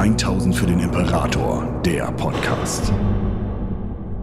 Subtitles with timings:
[0.00, 2.90] 1000 für den Imperator, der Podcast.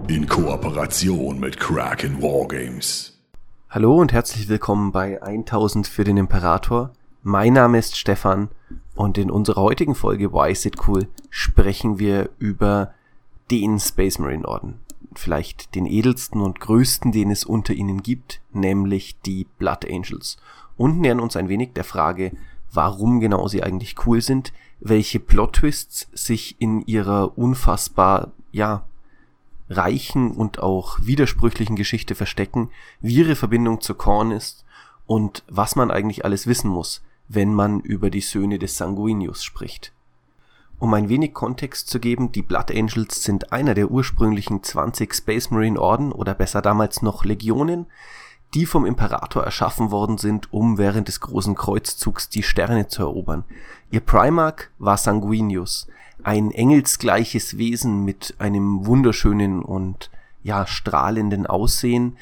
[0.08, 3.22] In Kooperation mit Kraken Wargames.
[3.70, 6.94] Hallo und herzlich willkommen bei 1000 für den Imperator.
[7.22, 8.50] Mein Name ist Stefan
[8.96, 12.96] und in unserer heutigen Folge Why is it cool sprechen wir über
[13.52, 14.80] den Space Marine Orden.
[15.14, 20.38] Vielleicht den edelsten und größten, den es unter ihnen gibt, nämlich die Blood Angels.
[20.76, 22.32] Und nähern uns ein wenig der Frage,
[22.78, 28.84] warum genau sie eigentlich cool sind, welche Plot-Twists sich in ihrer unfassbar, ja,
[29.68, 32.70] reichen und auch widersprüchlichen Geschichte verstecken,
[33.02, 34.64] wie ihre Verbindung zu Korn ist
[35.08, 39.92] und was man eigentlich alles wissen muss, wenn man über die Söhne des Sanguinius spricht.
[40.78, 45.50] Um ein wenig Kontext zu geben, die Blood Angels sind einer der ursprünglichen 20 Space
[45.50, 47.88] Marine Orden oder besser damals noch Legionen,
[48.54, 53.44] die vom Imperator erschaffen worden sind, um während des großen Kreuzzugs die Sterne zu erobern.
[53.92, 55.88] Ihr Primarch war Sanguinius,
[56.24, 60.10] ein engelsgleiches Wesen mit einem wunderschönen und
[60.44, 62.18] ja strahlenden Aussehen.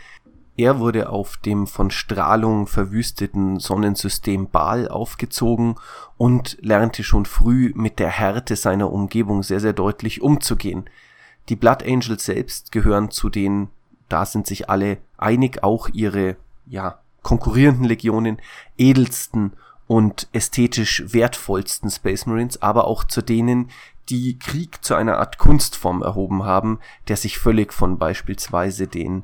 [0.57, 5.75] Er wurde auf dem von Strahlung verwüsteten Sonnensystem Baal aufgezogen
[6.17, 10.85] und lernte schon früh mit der Härte seiner Umgebung sehr, sehr deutlich umzugehen.
[11.49, 13.69] Die Blood Angels selbst gehören zu den
[14.09, 16.35] da sind sich alle einig, auch ihre,
[16.65, 18.37] ja, konkurrierenden Legionen,
[18.77, 19.53] edelsten
[19.87, 23.69] und ästhetisch wertvollsten Space Marines, aber auch zu denen,
[24.09, 29.23] die Krieg zu einer Art Kunstform erhoben haben, der sich völlig von beispielsweise den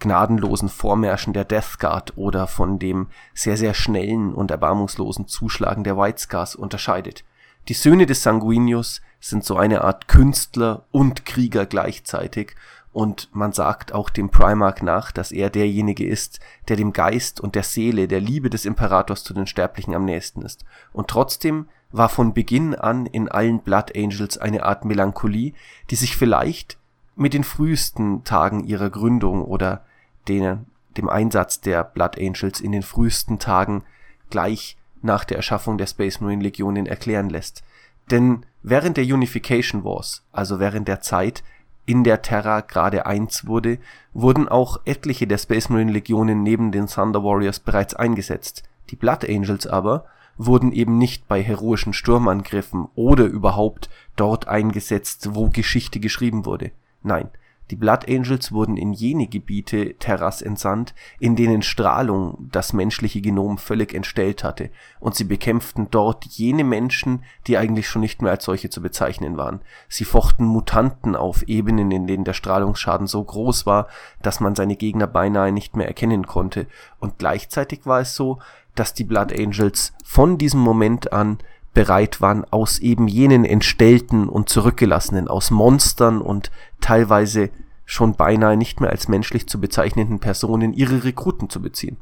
[0.00, 5.96] gnadenlosen Vormärschen der Death Guard oder von dem sehr, sehr schnellen und erbarmungslosen Zuschlagen der
[5.96, 7.24] White Scars unterscheidet.
[7.68, 12.56] Die Söhne des Sanguinius sind so eine Art Künstler und Krieger gleichzeitig
[12.92, 17.54] und man sagt auch dem Primarch nach, dass er derjenige ist, der dem Geist und
[17.54, 20.64] der Seele, der Liebe des Imperators zu den Sterblichen am nächsten ist.
[20.92, 25.54] Und trotzdem war von Beginn an in allen Blood Angels eine Art Melancholie,
[25.90, 26.78] die sich vielleicht
[27.16, 29.84] mit den frühesten Tagen ihrer Gründung oder
[30.28, 30.66] den,
[30.96, 33.84] dem Einsatz der Blood Angels in den frühesten Tagen
[34.30, 37.62] gleich nach der Erschaffung der Space Marine Legionen erklären lässt.
[38.10, 41.42] Denn während der Unification Wars, also während der Zeit,
[41.84, 43.78] in der Terra gerade eins wurde,
[44.12, 48.62] wurden auch etliche der Space Marine Legionen neben den Thunder Warriors bereits eingesetzt.
[48.90, 50.04] Die Blood Angels aber
[50.36, 56.72] wurden eben nicht bei heroischen Sturmangriffen oder überhaupt dort eingesetzt, wo Geschichte geschrieben wurde.
[57.02, 57.30] Nein,
[57.72, 63.56] die Blood Angels wurden in jene Gebiete Terras entsandt, in denen Strahlung das menschliche Genom
[63.56, 64.68] völlig entstellt hatte,
[65.00, 69.38] und sie bekämpften dort jene Menschen, die eigentlich schon nicht mehr als solche zu bezeichnen
[69.38, 69.62] waren.
[69.88, 73.88] Sie fochten Mutanten auf Ebenen, in denen der Strahlungsschaden so groß war,
[74.20, 76.66] dass man seine Gegner beinahe nicht mehr erkennen konnte,
[77.00, 78.38] und gleichzeitig war es so,
[78.74, 81.38] dass die Blood Angels von diesem Moment an
[81.72, 86.50] bereit waren, aus eben jenen entstellten und zurückgelassenen, aus Monstern und
[86.80, 87.50] teilweise
[87.84, 91.96] schon beinahe nicht mehr als menschlich zu bezeichnenden Personen ihre Rekruten zu beziehen.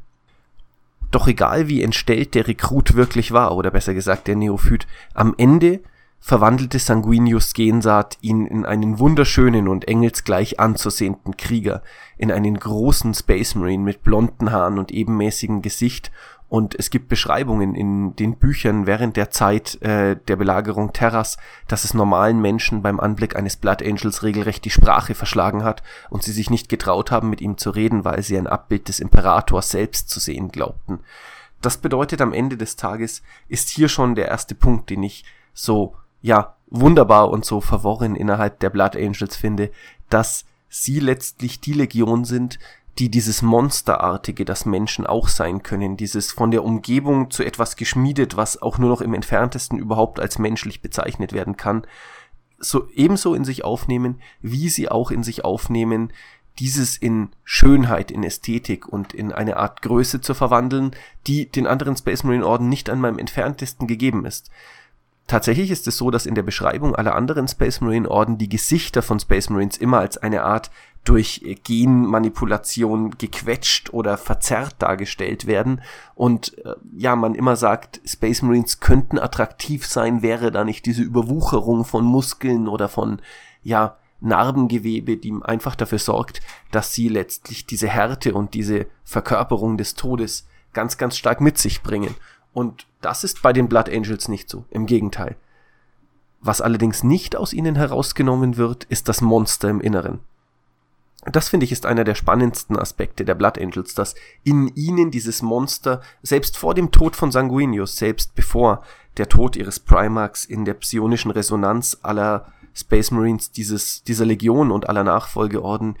[1.11, 5.81] Doch egal wie entstellt der Rekrut wirklich war, oder besser gesagt der Neophyt, am Ende
[6.21, 11.81] verwandelte Sanguinius Gensaat ihn in einen wunderschönen und engelsgleich anzusehenden Krieger,
[12.17, 16.11] in einen großen Space Marine mit blonden Haaren und ebenmäßigem Gesicht
[16.51, 21.37] und es gibt Beschreibungen in den Büchern während der Zeit äh, der Belagerung Terras,
[21.69, 26.23] dass es normalen Menschen beim Anblick eines Blood Angels regelrecht die Sprache verschlagen hat und
[26.23, 29.69] sie sich nicht getraut haben, mit ihm zu reden, weil sie ein Abbild des Imperators
[29.69, 30.99] selbst zu sehen glaubten.
[31.61, 35.23] Das bedeutet am Ende des Tages ist hier schon der erste Punkt, den ich
[35.53, 39.71] so, ja, wunderbar und so verworren innerhalb der Blood Angels finde,
[40.09, 42.59] dass sie letztlich die Legion sind,
[42.99, 48.35] die dieses Monsterartige, das Menschen auch sein können, dieses von der Umgebung zu etwas geschmiedet,
[48.35, 51.87] was auch nur noch im entferntesten überhaupt als menschlich bezeichnet werden kann,
[52.59, 56.11] so ebenso in sich aufnehmen, wie sie auch in sich aufnehmen,
[56.59, 60.91] dieses in Schönheit, in Ästhetik und in eine Art Größe zu verwandeln,
[61.27, 64.51] die den anderen Space Marine Orden nicht einmal im entferntesten gegeben ist.
[65.27, 69.01] Tatsächlich ist es so, dass in der Beschreibung aller anderen Space Marine Orden die Gesichter
[69.01, 70.71] von Space Marines immer als eine Art
[71.03, 75.81] durch Genmanipulation gequetscht oder verzerrt dargestellt werden
[76.13, 81.01] und äh, ja, man immer sagt, Space Marines könnten attraktiv sein, wäre da nicht diese
[81.01, 83.19] Überwucherung von Muskeln oder von
[83.63, 86.41] ja, Narbengewebe, die einfach dafür sorgt,
[86.71, 91.81] dass sie letztlich diese Härte und diese Verkörperung des Todes ganz, ganz stark mit sich
[91.81, 92.15] bringen.
[92.53, 94.65] Und das ist bei den Blood Angels nicht so.
[94.69, 95.35] Im Gegenteil.
[96.41, 100.19] Was allerdings nicht aus ihnen herausgenommen wird, ist das Monster im Inneren.
[101.23, 105.43] das finde ich ist einer der spannendsten Aspekte der Blood Angels, dass in ihnen dieses
[105.43, 108.81] Monster, selbst vor dem Tod von Sanguinius, selbst bevor
[109.17, 114.89] der Tod ihres Primarchs in der psionischen Resonanz aller Space Marines dieses, dieser Legion und
[114.89, 115.97] aller Nachfolgeorden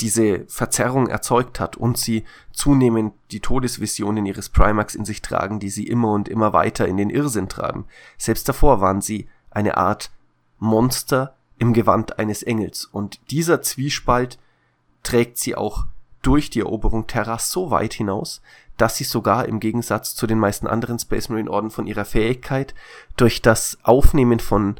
[0.00, 5.70] diese Verzerrung erzeugt hat und sie zunehmend die Todesvisionen ihres Primax in sich tragen, die
[5.70, 7.86] sie immer und immer weiter in den Irrsinn tragen.
[8.16, 10.10] Selbst davor waren sie eine Art
[10.58, 14.38] Monster im Gewand eines Engels und dieser Zwiespalt
[15.02, 15.86] trägt sie auch
[16.22, 18.40] durch die Eroberung Terras so weit hinaus,
[18.76, 22.74] dass sie sogar im Gegensatz zu den meisten anderen Space Marine Orden von ihrer Fähigkeit
[23.16, 24.76] durch das Aufnehmen von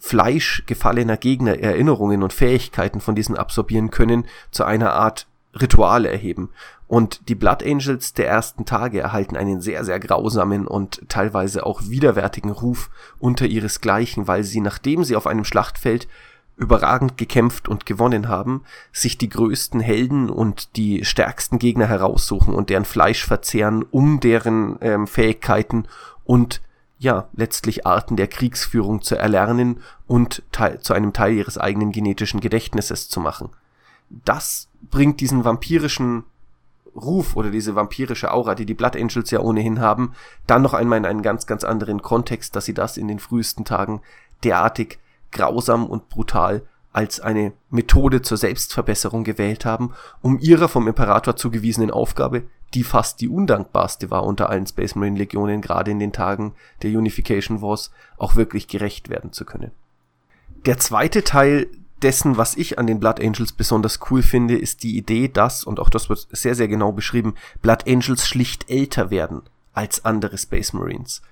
[0.00, 6.50] Fleisch gefallener Gegner Erinnerungen und Fähigkeiten von diesen absorbieren können, zu einer Art Ritual erheben.
[6.86, 11.82] Und die Blood Angels der ersten Tage erhalten einen sehr, sehr grausamen und teilweise auch
[11.84, 16.08] widerwärtigen Ruf unter ihresgleichen, weil sie, nachdem sie auf einem Schlachtfeld
[16.56, 22.70] überragend gekämpft und gewonnen haben, sich die größten Helden und die stärksten Gegner heraussuchen und
[22.70, 25.86] deren Fleisch verzehren, um deren ähm, Fähigkeiten
[26.24, 26.60] und
[27.00, 30.42] ja, letztlich Arten der Kriegsführung zu erlernen und
[30.82, 33.48] zu einem Teil ihres eigenen genetischen Gedächtnisses zu machen.
[34.10, 36.24] Das bringt diesen vampirischen
[36.94, 40.12] Ruf oder diese vampirische Aura, die die Blood Angels ja ohnehin haben,
[40.46, 43.64] dann noch einmal in einen ganz, ganz anderen Kontext, dass sie das in den frühesten
[43.64, 44.02] Tagen
[44.44, 44.98] derartig
[45.32, 51.90] grausam und brutal als eine Methode zur Selbstverbesserung gewählt haben, um ihrer vom Imperator zugewiesenen
[51.90, 52.42] Aufgabe
[52.74, 56.90] die fast die undankbarste war unter allen Space Marine Legionen, gerade in den Tagen der
[56.90, 59.72] Unification Wars, auch wirklich gerecht werden zu können.
[60.66, 61.68] Der zweite Teil
[62.02, 65.80] dessen, was ich an den Blood Angels besonders cool finde, ist die Idee, dass, und
[65.80, 70.72] auch das wird sehr, sehr genau beschrieben, Blood Angels schlicht älter werden als andere Space
[70.72, 71.22] Marines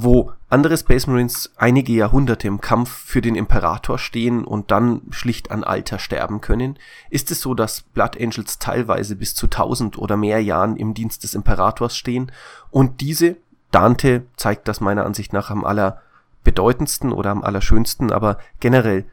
[0.00, 5.50] wo andere Space Marines einige Jahrhunderte im Kampf für den Imperator stehen und dann schlicht
[5.50, 6.78] an Alter sterben können,
[7.10, 11.24] ist es so, dass Blood Angels teilweise bis zu tausend oder mehr Jahren im Dienst
[11.24, 12.30] des Imperators stehen?
[12.70, 13.38] Und diese,
[13.72, 19.04] Dante zeigt das meiner Ansicht nach am allerbedeutendsten oder am allerschönsten, aber generell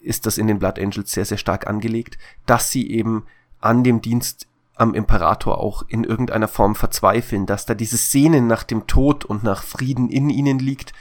[0.00, 3.24] ist das in den Blood Angels sehr, sehr stark angelegt, dass sie eben
[3.60, 4.46] an dem Dienst
[4.80, 9.42] am Imperator auch in irgendeiner Form verzweifeln, dass da dieses Sehnen nach dem Tod und
[9.42, 10.92] nach Frieden in ihnen liegt,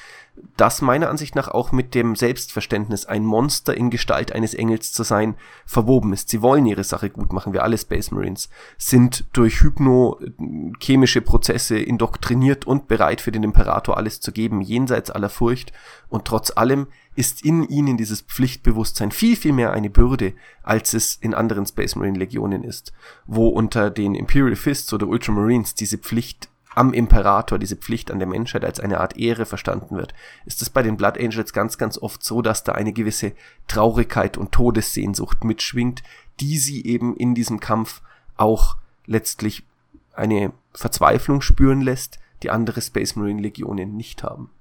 [0.58, 5.04] das meiner Ansicht nach auch mit dem Selbstverständnis, ein Monster in Gestalt eines Engels zu
[5.04, 5.36] sein,
[5.66, 6.30] verwoben ist.
[6.30, 12.66] Sie wollen ihre Sache gut machen, wir alle Space Marines, sind durch hypno-chemische Prozesse indoktriniert
[12.66, 15.74] und bereit für den Imperator alles zu geben, jenseits aller Furcht,
[16.10, 16.88] und trotz allem
[17.20, 20.32] ist in ihnen dieses Pflichtbewusstsein viel, viel mehr eine Bürde,
[20.64, 22.94] als es in anderen Space Marine Legionen ist,
[23.26, 28.28] wo unter den Imperial Fists oder Ultramarines diese Pflicht am Imperator, diese Pflicht an der
[28.30, 30.14] Menschheit als eine Art Ehre verstanden wird,
[30.46, 33.34] ist es bei den Blood Angels ganz, ganz oft so, dass da eine gewisse
[33.68, 36.04] Traurigkeit und Todessehnsucht mitschwingt,
[36.40, 38.02] die sie eben in diesem Kampf
[38.38, 39.66] auch letztlich
[40.14, 44.52] eine Verzweiflung spüren lässt, die andere Space Marine Legionen nicht haben.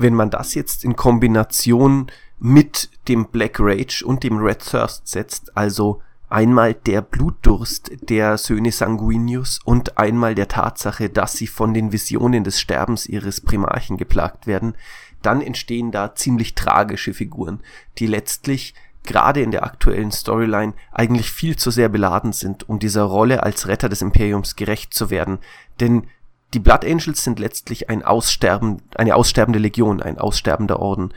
[0.00, 5.54] Wenn man das jetzt in Kombination mit dem Black Rage und dem Red Thirst setzt,
[5.58, 6.00] also
[6.30, 12.44] einmal der Blutdurst der Söhne Sanguinius und einmal der Tatsache, dass sie von den Visionen
[12.44, 14.74] des Sterbens ihres Primarchen geplagt werden,
[15.20, 17.60] dann entstehen da ziemlich tragische Figuren,
[17.98, 23.02] die letztlich gerade in der aktuellen Storyline eigentlich viel zu sehr beladen sind, um dieser
[23.02, 25.40] Rolle als Retter des Imperiums gerecht zu werden,
[25.78, 26.06] denn
[26.54, 31.14] die Blood Angels sind letztlich ein Aussterben, eine aussterbende Legion, ein aussterbender Orden.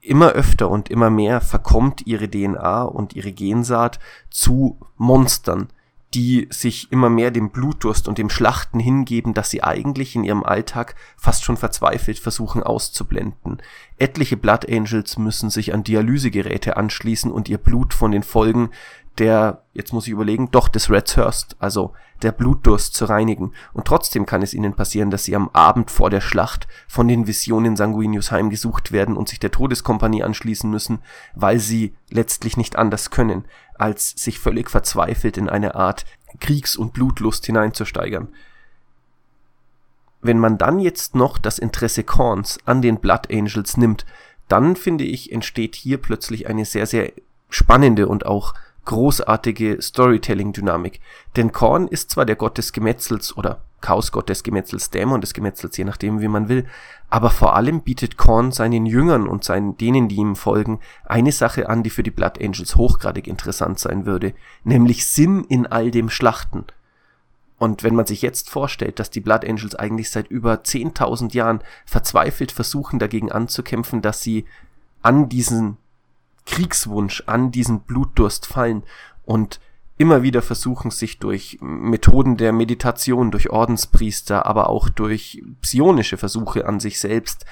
[0.00, 3.98] Immer öfter und immer mehr verkommt ihre DNA und ihre Gensaat
[4.30, 5.68] zu Monstern,
[6.14, 10.44] die sich immer mehr dem Blutdurst und dem Schlachten hingeben, das sie eigentlich in ihrem
[10.44, 13.62] Alltag fast schon verzweifelt versuchen auszublenden.
[13.98, 18.70] Etliche Blood Angels müssen sich an Dialysegeräte anschließen und ihr Blut von den Folgen
[19.18, 21.92] der, jetzt muss ich überlegen, doch des Red Thirst, also
[22.22, 23.52] der Blutdurst zu reinigen.
[23.72, 27.26] Und trotzdem kann es ihnen passieren, dass sie am Abend vor der Schlacht von den
[27.26, 31.00] Visionen Sanguinius heimgesucht werden und sich der Todeskompanie anschließen müssen,
[31.34, 33.44] weil sie letztlich nicht anders können,
[33.76, 36.06] als sich völlig verzweifelt in eine Art
[36.40, 38.28] Kriegs- und Blutlust hineinzusteigern.
[40.20, 44.06] Wenn man dann jetzt noch das Interesse Korns an den Blood Angels nimmt,
[44.48, 47.12] dann finde ich, entsteht hier plötzlich eine sehr, sehr
[47.50, 51.00] spannende und auch großartige Storytelling-Dynamik.
[51.36, 55.76] Denn Korn ist zwar der Gott des Gemetzels oder Chaosgott des Gemetzels, Dämon des Gemetzels,
[55.76, 56.64] je nachdem wie man will,
[57.10, 61.68] aber vor allem bietet Korn seinen Jüngern und seinen, denen, die ihm folgen, eine Sache
[61.68, 64.32] an, die für die Blood Angels hochgradig interessant sein würde,
[64.64, 66.64] nämlich Sinn in all dem Schlachten.
[67.58, 71.60] Und wenn man sich jetzt vorstellt, dass die Blood Angels eigentlich seit über 10.000 Jahren
[71.84, 74.46] verzweifelt versuchen dagegen anzukämpfen, dass sie
[75.02, 75.76] an diesen
[76.46, 78.84] Kriegswunsch, an diesen Blutdurst fallen
[79.24, 79.60] und
[79.96, 86.66] immer wieder versuchen, sich durch Methoden der Meditation, durch Ordenspriester, aber auch durch psionische Versuche
[86.66, 87.44] an sich selbst,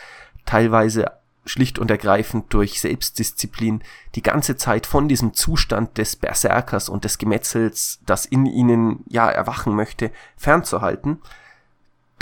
[0.45, 1.13] teilweise
[1.45, 3.83] schlicht und ergreifend durch Selbstdisziplin
[4.15, 9.29] die ganze Zeit von diesem Zustand des Berserkers und des Gemetzels, das in ihnen ja
[9.29, 11.21] erwachen möchte, fernzuhalten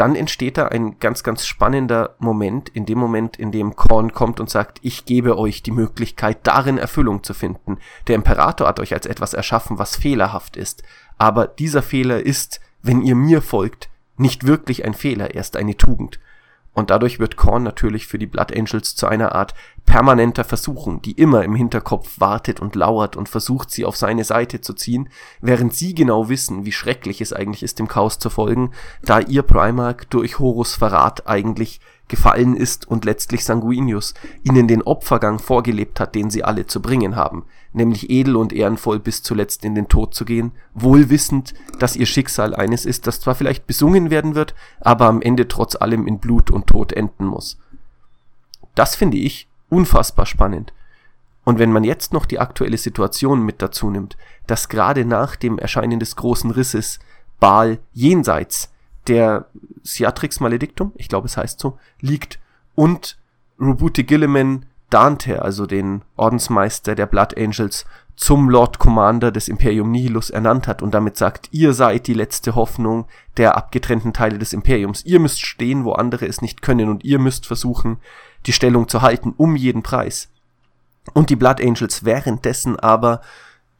[0.01, 4.41] dann entsteht da ein ganz, ganz spannender Moment, in dem Moment, in dem Korn kommt
[4.41, 7.77] und sagt, ich gebe euch die Möglichkeit, darin Erfüllung zu finden.
[8.07, 10.83] Der Imperator hat euch als etwas erschaffen, was fehlerhaft ist.
[11.19, 15.77] Aber dieser Fehler ist, wenn ihr mir folgt, nicht wirklich ein Fehler, er ist eine
[15.77, 16.19] Tugend.
[16.73, 19.53] Und dadurch wird Korn natürlich für die Blood Angels zu einer Art
[19.85, 24.61] permanenter Versuchung, die immer im Hinterkopf wartet und lauert und versucht, sie auf seine Seite
[24.61, 25.09] zu ziehen,
[25.41, 28.71] während sie genau wissen, wie schrecklich es eigentlich ist, dem Chaos zu folgen,
[29.03, 35.39] da ihr Primark durch Horus Verrat eigentlich gefallen ist und letztlich Sanguinius ihnen den Opfergang
[35.39, 39.75] vorgelebt hat, den sie alle zu bringen haben, nämlich edel und ehrenvoll bis zuletzt in
[39.75, 44.11] den Tod zu gehen, wohl wissend, dass ihr Schicksal eines ist, das zwar vielleicht besungen
[44.11, 47.59] werden wird, aber am Ende trotz allem in Blut und Tod enden muss.
[48.75, 50.73] Das finde ich unfassbar spannend.
[51.45, 55.59] Und wenn man jetzt noch die aktuelle Situation mit dazu nimmt, dass gerade nach dem
[55.59, 56.99] Erscheinen des großen Risses
[57.39, 58.71] Baal jenseits
[59.07, 59.47] der
[59.85, 62.39] Ciatrix Maledictum, ich glaube es heißt so, liegt
[62.75, 63.19] und
[63.59, 67.87] Rubuti Gilliman Dante, also den Ordensmeister der Blood Angels,
[68.17, 72.55] zum Lord Commander des Imperium Nihilus ernannt hat und damit sagt, ihr seid die letzte
[72.55, 73.07] Hoffnung
[73.39, 75.05] der abgetrennten Teile des Imperiums.
[75.07, 77.99] Ihr müsst stehen, wo andere es nicht können und ihr müsst versuchen,
[78.47, 80.29] die Stellung zu halten, um jeden Preis.
[81.13, 83.21] Und die Blood Angels währenddessen aber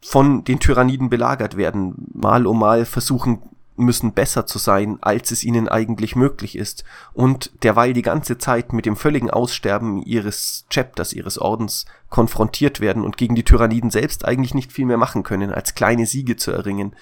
[0.01, 3.41] von den Tyranniden belagert werden, mal um mal versuchen
[3.77, 8.73] müssen besser zu sein, als es ihnen eigentlich möglich ist, und derweil die ganze Zeit
[8.73, 14.25] mit dem völligen Aussterben ihres Chapters, ihres Ordens konfrontiert werden und gegen die Tyranniden selbst
[14.25, 16.95] eigentlich nicht viel mehr machen können, als kleine Siege zu erringen,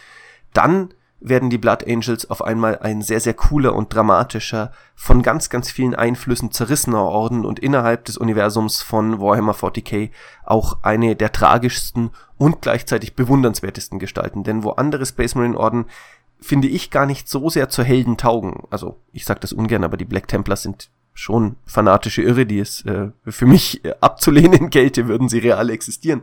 [0.54, 5.50] dann werden die Blood Angels auf einmal ein sehr, sehr cooler und dramatischer, von ganz,
[5.50, 10.12] ganz vielen Einflüssen zerrissener Orden und innerhalb des Universums von Warhammer 40k
[10.46, 14.44] auch eine der tragischsten und gleichzeitig bewundernswertesten Gestalten.
[14.44, 15.86] Denn wo andere Space Marine Orden
[16.42, 18.64] finde ich, gar nicht so sehr zur Helden taugen.
[18.70, 22.86] Also, ich sag das ungern, aber die Black Templars sind schon fanatische Irre, die es
[22.86, 26.22] äh, für mich äh, abzulehnen gelte, würden sie real existieren.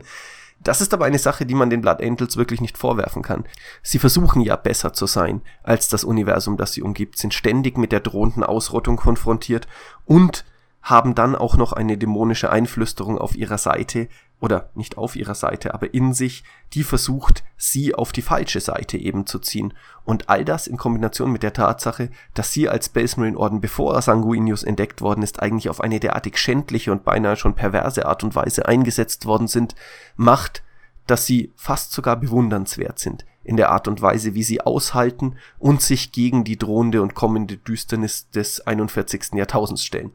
[0.59, 3.45] Das ist aber eine Sache, die man den Blood Angels wirklich nicht vorwerfen kann.
[3.83, 7.91] Sie versuchen ja besser zu sein als das Universum, das sie umgibt, sind ständig mit
[7.91, 9.67] der drohenden Ausrottung konfrontiert
[10.05, 10.45] und
[10.89, 14.07] haben dann auch noch eine dämonische Einflüsterung auf ihrer Seite,
[14.39, 18.97] oder nicht auf ihrer Seite, aber in sich, die versucht, sie auf die falsche Seite
[18.97, 19.73] eben zu ziehen.
[20.05, 24.01] Und all das in Kombination mit der Tatsache, dass sie als Space Marine Orden, bevor
[24.01, 28.35] Sanguinius entdeckt worden ist, eigentlich auf eine derartig schändliche und beinahe schon perverse Art und
[28.35, 29.75] Weise eingesetzt worden sind,
[30.15, 30.63] macht,
[31.07, 35.81] dass sie fast sogar bewundernswert sind in der Art und Weise, wie sie aushalten und
[35.81, 39.33] sich gegen die drohende und kommende Düsternis des 41.
[39.33, 40.11] Jahrtausends stellen.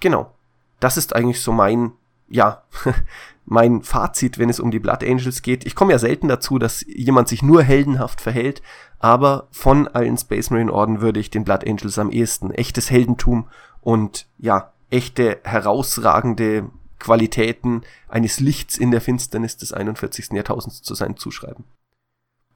[0.00, 0.32] Genau.
[0.80, 1.92] Das ist eigentlich so mein
[2.30, 2.62] ja,
[3.44, 5.66] mein Fazit, wenn es um die Blood Angels geht.
[5.66, 8.62] Ich komme ja selten dazu, dass jemand sich nur heldenhaft verhält,
[9.00, 13.48] aber von allen Space Marine Orden würde ich den Blood Angels am ehesten echtes Heldentum
[13.82, 20.30] und ja, echte herausragende Qualitäten eines Lichts in der Finsternis des 41.
[20.32, 21.64] Jahrtausends zu sein zuschreiben.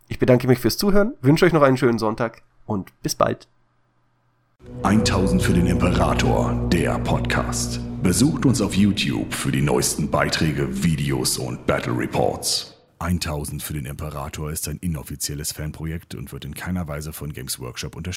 [0.07, 3.49] Ich bedanke mich fürs Zuhören, wünsche euch noch einen schönen Sonntag und bis bald.
[4.83, 7.81] 1000 für den Imperator, der Podcast.
[8.03, 12.75] Besucht uns auf YouTube für die neuesten Beiträge, Videos und Battle Reports.
[12.99, 17.59] 1000 für den Imperator ist ein inoffizielles Fanprojekt und wird in keiner Weise von Games
[17.61, 18.13] Workshop unterstützt.